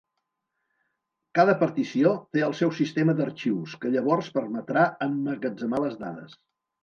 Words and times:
Cada 1.39 1.53
partició 1.59 2.13
té 2.37 2.43
el 2.47 2.55
seu 2.61 2.71
sistema 2.79 3.15
d'arxius, 3.19 3.75
que 3.83 3.93
llavors 3.97 4.31
permetrà 4.39 4.89
emmagatzemar 5.09 5.83
les 5.85 6.01
dades. 6.05 6.35